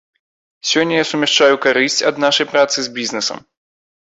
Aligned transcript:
Сёння 0.69 0.95
я 0.99 1.03
сумяшчаю 1.11 1.59
карысць 1.65 1.99
ад 2.13 2.23
нашай 2.25 2.51
працы 2.55 2.77
з 2.87 2.93
бізнесам. 2.97 3.37